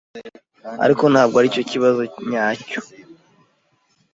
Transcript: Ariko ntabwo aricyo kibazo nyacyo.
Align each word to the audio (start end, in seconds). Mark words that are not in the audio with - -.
Ariko 0.83 1.03
ntabwo 1.13 1.35
aricyo 1.37 1.63
kibazo 1.71 2.01
nyacyo. 2.29 2.79